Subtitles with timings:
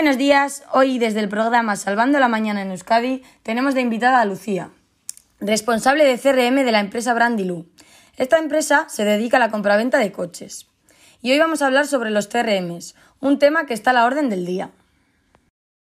[0.00, 4.24] Buenos días, hoy desde el programa Salvando la Mañana en Euskadi tenemos de invitada a
[4.24, 4.70] Lucía,
[5.40, 7.66] responsable de CRM de la empresa Brandilú.
[8.16, 10.66] Esta empresa se dedica a la compraventa de coches.
[11.20, 14.30] Y hoy vamos a hablar sobre los CRMs, un tema que está a la orden
[14.30, 14.70] del día.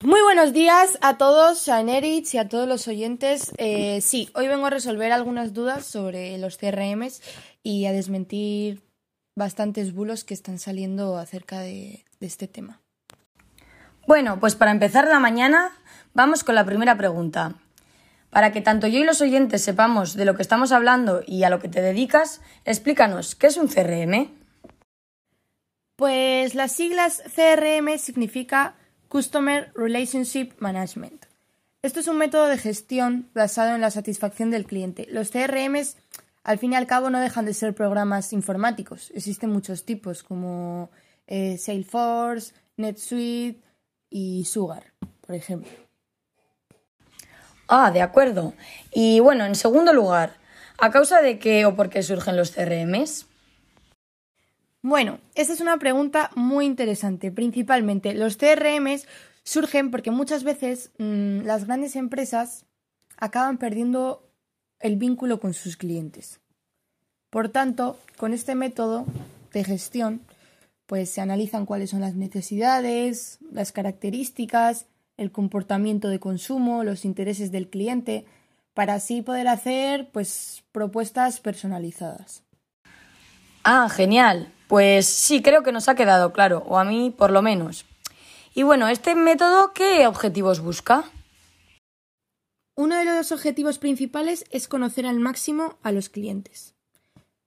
[0.05, 3.53] Muy buenos días a todos, a y a todos los oyentes.
[3.57, 7.23] Eh, sí, hoy vengo a resolver algunas dudas sobre los CRMs
[7.63, 8.83] y a desmentir
[9.35, 12.82] bastantes bulos que están saliendo acerca de este tema.
[14.07, 15.71] Bueno, pues para empezar la mañana,
[16.13, 17.55] vamos con la primera pregunta.
[18.31, 21.51] Para que tanto yo y los oyentes sepamos de lo que estamos hablando y a
[21.51, 24.29] lo que te dedicas, explícanos, ¿qué es un CRM?
[25.97, 28.75] Pues las siglas CRM significa
[29.09, 31.27] Customer Relationship Management.
[31.83, 35.07] Esto es un método de gestión basado en la satisfacción del cliente.
[35.11, 35.97] Los CRMs,
[36.43, 39.13] al fin y al cabo, no dejan de ser programas informáticos.
[39.15, 40.91] Existen muchos tipos, como
[41.29, 43.61] eh, Salesforce, NetSuite
[44.13, 44.93] y Sugar,
[45.27, 45.71] por ejemplo.
[47.69, 48.55] Ah, de acuerdo.
[48.93, 50.37] Y bueno, en segundo lugar,
[50.79, 53.27] ¿a causa de qué o por qué surgen los CRMs?
[54.83, 57.31] Bueno, esa es una pregunta muy interesante.
[57.31, 59.07] Principalmente, los CRMs
[59.45, 62.67] surgen porque muchas veces mmm, las grandes empresas
[63.17, 64.29] acaban perdiendo
[64.81, 66.41] el vínculo con sus clientes.
[67.31, 69.07] Por tanto, con este método
[69.53, 70.21] de gestión,
[70.87, 77.53] pues se analizan cuáles son las necesidades, las características, el comportamiento de consumo, los intereses
[77.53, 78.25] del cliente,
[78.75, 82.43] para así poder hacer pues propuestas personalizadas.
[83.65, 84.53] Ah, genial.
[84.69, 87.85] Pues sí, creo que nos ha quedado claro, o a mí por lo menos.
[88.55, 91.05] Y bueno, ¿este método qué objetivos busca?
[92.75, 96.75] Uno de los objetivos principales es conocer al máximo a los clientes,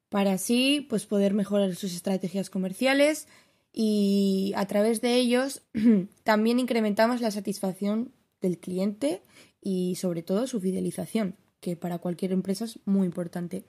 [0.09, 3.27] para así pues poder mejorar sus estrategias comerciales
[3.73, 5.63] y a través de ellos
[6.23, 9.21] también incrementamos la satisfacción del cliente
[9.61, 13.63] y sobre todo su fidelización, que para cualquier empresa es muy importante.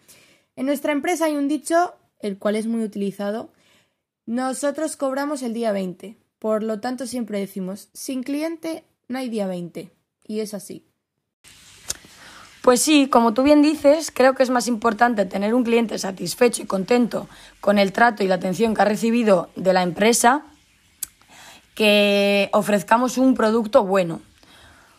[0.55, 3.53] En nuestra empresa hay un dicho el cual es muy utilizado.
[4.27, 9.47] Nosotros cobramos el día 20, por lo tanto siempre decimos, sin cliente no hay día
[9.47, 9.91] 20,
[10.27, 10.86] y es así.
[12.67, 16.65] Pues sí, como tú bien dices, creo que es más importante tener un cliente satisfecho
[16.65, 17.29] y contento
[17.61, 20.43] con el trato y la atención que ha recibido de la empresa
[21.77, 24.21] que ofrezcamos un producto bueno.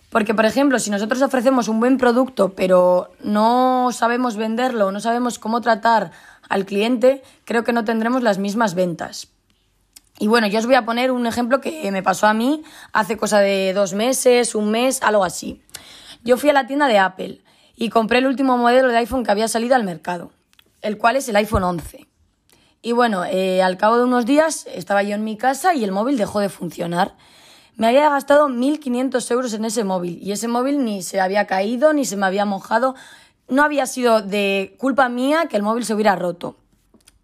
[0.10, 5.38] Porque, por ejemplo, si nosotros ofrecemos un buen producto pero no sabemos venderlo, no sabemos
[5.38, 6.12] cómo tratar
[6.48, 9.28] al cliente, creo que no tendremos las mismas ventas.
[10.20, 12.64] Y bueno, yo os voy a poner un ejemplo que me pasó a mí
[12.94, 15.62] hace cosa de dos meses, un mes, algo así.
[16.24, 17.42] Yo fui a la tienda de Apple
[17.78, 20.32] y compré el último modelo de iPhone que había salido al mercado,
[20.82, 22.08] el cual es el iPhone 11.
[22.82, 25.92] Y bueno, eh, al cabo de unos días estaba yo en mi casa y el
[25.92, 27.16] móvil dejó de funcionar.
[27.76, 31.94] Me había gastado 1.500 euros en ese móvil y ese móvil ni se había caído
[31.94, 32.96] ni se me había mojado
[33.48, 36.58] no había sido de culpa mía que el móvil se hubiera roto.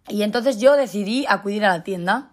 [0.08, 2.30] Y entonces yo decidí acudir a la tienda.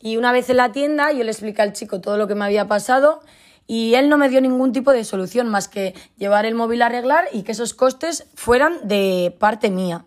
[0.00, 2.44] Y una vez en la tienda yo le expliqué al chico todo lo que me
[2.44, 3.22] había pasado
[3.66, 6.86] y él no me dio ningún tipo de solución más que llevar el móvil a
[6.86, 10.04] arreglar y que esos costes fueran de parte mía.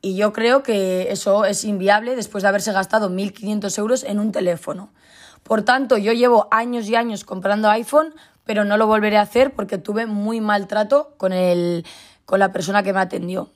[0.00, 4.32] Y yo creo que eso es inviable después de haberse gastado 1.500 euros en un
[4.32, 4.90] teléfono.
[5.42, 8.14] Por tanto, yo llevo años y años comprando iPhone,
[8.44, 11.84] pero no lo volveré a hacer porque tuve muy mal trato con el,
[12.24, 13.50] con la persona que me atendió.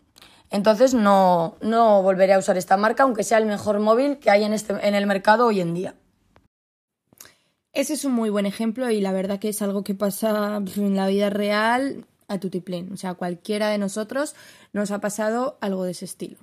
[0.51, 4.45] Entonces no, no volveré a usar esta marca, aunque sea el mejor móvil que hay
[4.45, 5.95] en, este, en el mercado hoy en día.
[7.73, 10.97] Ese es un muy buen ejemplo y la verdad que es algo que pasa en
[10.97, 12.93] la vida real a tutiplén.
[12.93, 14.35] O sea, cualquiera de nosotros
[14.73, 16.39] nos ha pasado algo de ese estilo.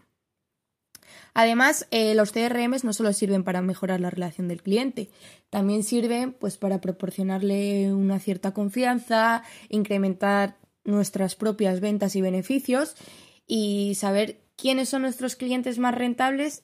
[1.34, 5.10] Además, eh, los CRMs no solo sirven para mejorar la relación del cliente,
[5.50, 12.96] también sirven pues para proporcionarle una cierta confianza, incrementar nuestras propias ventas y beneficios
[13.46, 16.64] y saber quiénes son nuestros clientes más rentables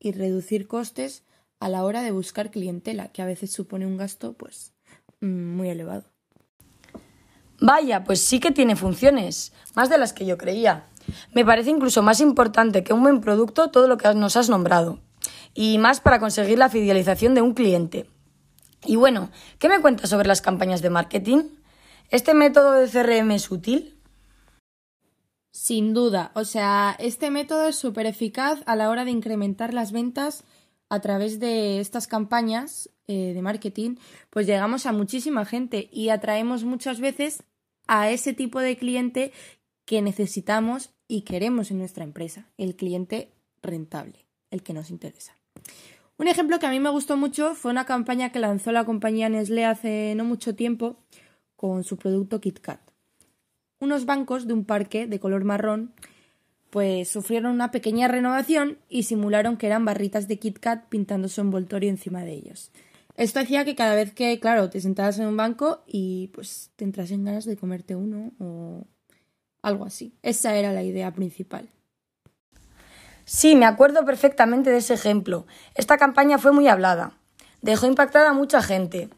[0.00, 1.24] y reducir costes
[1.60, 4.72] a la hora de buscar clientela, que a veces supone un gasto pues
[5.20, 6.04] mm, muy elevado.
[7.60, 10.86] Vaya, pues sí que tiene funciones, más de las que yo creía.
[11.32, 15.00] Me parece incluso más importante que un buen producto todo lo que nos has nombrado,
[15.54, 18.08] y más para conseguir la fidelización de un cliente.
[18.84, 21.42] Y bueno, ¿qué me cuentas sobre las campañas de marketing?
[22.10, 23.98] ¿Este método de CRM es útil?
[25.50, 29.90] Sin duda, o sea, este método es súper eficaz a la hora de incrementar las
[29.90, 30.44] ventas
[30.88, 33.96] a través de estas campañas eh, de marketing,
[34.30, 37.42] pues llegamos a muchísima gente y atraemos muchas veces
[37.86, 39.32] a ese tipo de cliente
[39.84, 43.32] que necesitamos y queremos en nuestra empresa, el cliente
[43.62, 45.34] rentable, el que nos interesa.
[46.18, 49.28] Un ejemplo que a mí me gustó mucho fue una campaña que lanzó la compañía
[49.28, 50.96] Nestlé hace no mucho tiempo
[51.56, 52.80] con su producto KitKat.
[53.80, 55.94] Unos bancos de un parque de color marrón
[56.70, 61.90] pues sufrieron una pequeña renovación y simularon que eran barritas de KitKat pintando su envoltorio
[61.90, 62.70] encima de ellos.
[63.16, 66.84] Esto hacía que cada vez que, claro, te sentabas en un banco y pues te
[66.84, 68.86] entrasen ganas de comerte uno o
[69.62, 70.14] algo así.
[70.22, 71.68] Esa era la idea principal.
[73.24, 75.46] Sí, me acuerdo perfectamente de ese ejemplo.
[75.74, 77.12] Esta campaña fue muy hablada.
[77.60, 79.10] Dejó impactada a mucha gente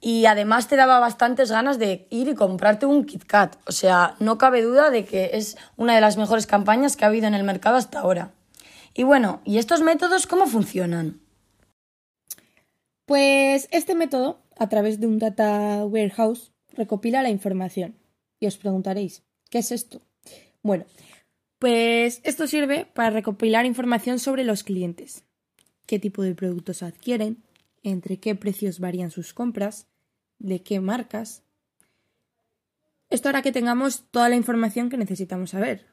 [0.00, 3.56] y además te daba bastantes ganas de ir y comprarte un Kit Kat.
[3.66, 7.08] O sea, no cabe duda de que es una de las mejores campañas que ha
[7.08, 8.32] habido en el mercado hasta ahora.
[8.94, 11.20] Y bueno, ¿y estos métodos cómo funcionan?
[13.06, 17.96] Pues este método, a través de un data warehouse, recopila la información.
[18.40, 20.00] Y os preguntaréis, ¿qué es esto?
[20.62, 20.84] Bueno,
[21.58, 25.24] pues esto sirve para recopilar información sobre los clientes,
[25.86, 27.42] qué tipo de productos adquieren,
[27.90, 29.86] entre qué precios varían sus compras,
[30.38, 31.42] de qué marcas.
[33.10, 35.86] Esto hará que tengamos toda la información que necesitamos saber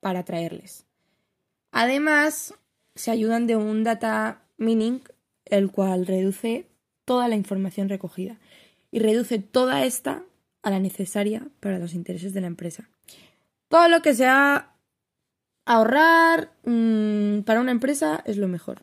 [0.00, 0.86] para traerles.
[1.72, 2.54] Además,
[2.94, 5.02] se ayudan de un data mining,
[5.44, 6.66] el cual reduce
[7.04, 8.38] toda la información recogida
[8.90, 10.24] y reduce toda esta
[10.62, 12.88] a la necesaria para los intereses de la empresa.
[13.68, 14.74] Todo lo que sea
[15.64, 18.82] ahorrar mm, para una empresa es lo mejor.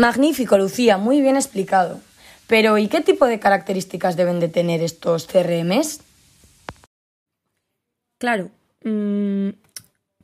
[0.00, 2.00] Magnífico, Lucía, muy bien explicado.
[2.46, 6.00] Pero ¿y qué tipo de características deben de tener estos CRMs?
[8.18, 8.50] Claro.
[8.82, 9.50] Mm,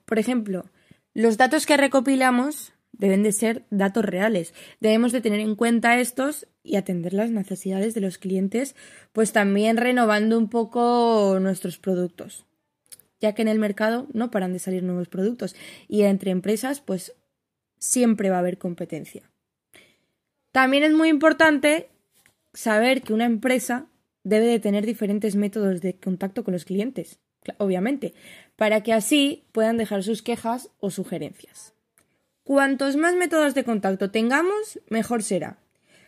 [0.07, 0.65] por ejemplo,
[1.13, 4.55] los datos que recopilamos deben de ser datos reales.
[4.81, 8.75] Debemos de tener en cuenta estos y atender las necesidades de los clientes,
[9.13, 12.47] pues también renovando un poco nuestros productos,
[13.21, 15.55] ya que en el mercado no paran de salir nuevos productos
[15.87, 17.13] y entre empresas pues
[17.79, 19.31] siempre va a haber competencia.
[20.57, 21.91] También es muy importante
[22.55, 23.89] saber que una empresa
[24.25, 27.19] debe de tener diferentes métodos de contacto con los clientes,
[27.59, 28.15] obviamente,
[28.57, 31.75] para que así puedan dejar sus quejas o sugerencias.
[32.43, 35.59] Cuantos más métodos de contacto tengamos, mejor será.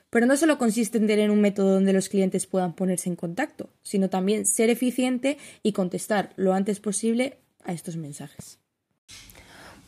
[0.09, 3.69] Pero no solo consiste en tener un método donde los clientes puedan ponerse en contacto,
[3.83, 8.59] sino también ser eficiente y contestar lo antes posible a estos mensajes.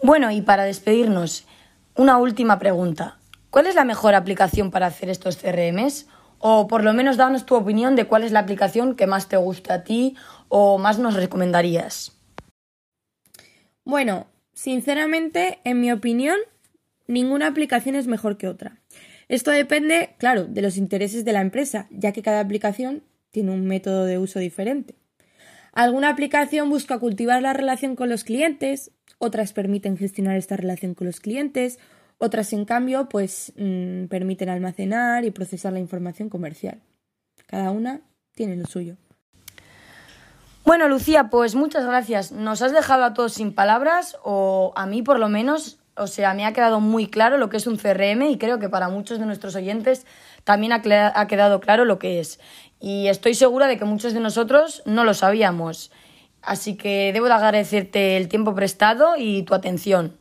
[0.02, 1.46] Bueno, y para despedirnos,
[1.94, 3.19] una última pregunta.
[3.50, 6.06] ¿Cuál es la mejor aplicación para hacer estos CRMs?
[6.38, 9.36] O por lo menos danos tu opinión de cuál es la aplicación que más te
[9.36, 10.16] gusta a ti
[10.48, 12.16] o más nos recomendarías.
[13.84, 16.36] Bueno, sinceramente, en mi opinión,
[17.08, 18.78] ninguna aplicación es mejor que otra.
[19.28, 23.02] Esto depende, claro, de los intereses de la empresa, ya que cada aplicación
[23.32, 24.94] tiene un método de uso diferente.
[25.72, 31.06] Alguna aplicación busca cultivar la relación con los clientes, otras permiten gestionar esta relación con
[31.06, 31.78] los clientes,
[32.20, 36.82] otras, en cambio, pues mm, permiten almacenar y procesar la información comercial.
[37.46, 38.02] Cada una
[38.34, 38.96] tiene lo suyo.
[40.66, 42.30] Bueno, Lucía, pues muchas gracias.
[42.30, 46.34] Nos has dejado a todos sin palabras, o a mí por lo menos, o sea,
[46.34, 49.18] me ha quedado muy claro lo que es un CRM y creo que para muchos
[49.18, 50.06] de nuestros oyentes
[50.44, 50.82] también ha,
[51.18, 52.38] ha quedado claro lo que es.
[52.78, 55.90] Y estoy segura de que muchos de nosotros no lo sabíamos.
[56.42, 60.19] Así que debo de agradecerte el tiempo prestado y tu atención.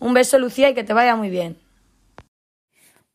[0.00, 1.56] Un beso, Lucía, y que te vaya muy bien.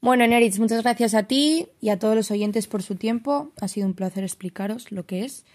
[0.01, 3.51] Bueno, Neritz, muchas gracias a ti y a todos los oyentes por su tiempo.
[3.59, 5.45] Ha sido un placer explicaros lo que es,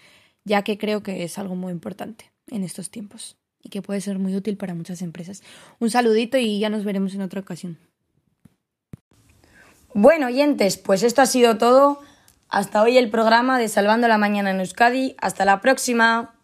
[0.43, 4.19] ya que creo que es algo muy importante en estos tiempos y que puede ser
[4.19, 5.41] muy útil para muchas empresas.
[5.79, 7.77] Un saludito y ya nos veremos en otra ocasión.
[9.93, 12.01] Bueno, oyentes, pues esto ha sido todo.
[12.49, 15.15] Hasta hoy el programa de Salvando la Mañana en Euskadi.
[15.21, 16.35] Hasta la próxima.